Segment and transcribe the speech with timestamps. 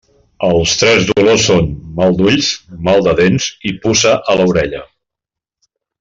[0.45, 1.67] Els tres dolors són:
[1.99, 2.49] mal d'ulls,
[2.89, 4.81] mal de dents i puça a l'orella.